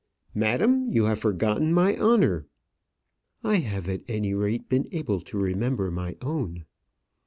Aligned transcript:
"Madam, 0.33 0.89
you 0.91 1.03
have 1.03 1.19
forgotten 1.19 1.71
my 1.71 1.95
honour." 1.97 2.47
"I 3.43 3.57
have 3.57 3.87
at 3.87 4.01
any 4.07 4.33
rate 4.33 4.67
been 4.67 4.87
able 4.91 5.21
to 5.21 5.37
remember 5.37 5.91
my 5.91 6.15
own." 6.23 6.65